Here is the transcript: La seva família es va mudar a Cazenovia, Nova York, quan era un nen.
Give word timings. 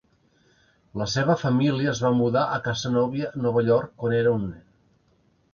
La 1.01 1.05
seva 1.15 1.35
família 1.41 1.93
es 1.93 2.01
va 2.05 2.11
mudar 2.21 2.45
a 2.45 2.57
Cazenovia, 2.69 3.29
Nova 3.47 3.67
York, 3.71 3.95
quan 4.03 4.21
era 4.23 4.37
un 4.39 4.45
nen. 4.51 4.69